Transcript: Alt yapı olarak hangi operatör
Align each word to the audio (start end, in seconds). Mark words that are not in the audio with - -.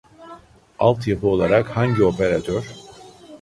Alt 0.79 1.07
yapı 1.07 1.27
olarak 1.27 1.77
hangi 1.77 2.03
operatör 2.03 2.71